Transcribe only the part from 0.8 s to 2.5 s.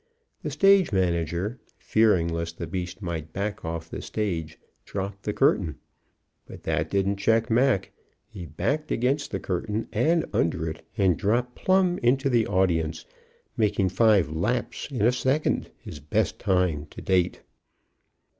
manager, fearing